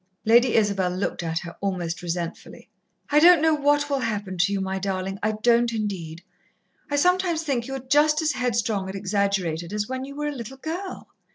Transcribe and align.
Lady 0.25 0.55
Isabel 0.55 0.89
looked 0.89 1.21
at 1.21 1.37
her 1.41 1.55
almost 1.61 2.01
resentfully. 2.01 2.67
"I 3.11 3.19
don't 3.19 3.39
know 3.39 3.53
what 3.53 3.87
will 3.87 3.99
happen 3.99 4.35
to 4.39 4.51
you, 4.51 4.59
my 4.59 4.79
darling, 4.79 5.19
I 5.21 5.33
don't 5.33 5.71
indeed. 5.71 6.23
I 6.89 6.95
sometimes 6.95 7.43
think 7.43 7.67
you 7.67 7.75
are 7.75 7.85
just 7.87 8.19
as 8.19 8.31
headstrong 8.31 8.87
and 8.87 8.95
exaggerated 8.95 9.71
as 9.71 9.87
when 9.87 10.03
you 10.03 10.15
were 10.15 10.25
a 10.29 10.35
little 10.35 10.57
girl. 10.57 11.07